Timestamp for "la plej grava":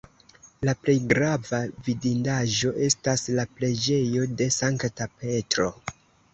0.69-1.59